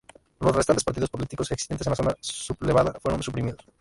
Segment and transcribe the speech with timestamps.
[0.39, 3.59] Los restantes partidos políticos existentes en la zona sublevada fueron suprimidos.